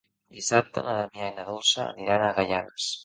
[0.37, 2.89] Dissabte na Damià i na Dolça aniran a Gaianes.